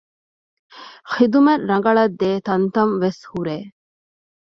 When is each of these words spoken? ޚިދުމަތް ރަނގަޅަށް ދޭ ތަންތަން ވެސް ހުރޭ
ޚިދުމަތް 1.11 1.65
ރަނގަޅަށް 1.69 2.15
ދޭ 2.19 2.29
ތަންތަން 2.47 2.93
ވެސް 3.03 3.21
ހުރޭ 3.31 3.57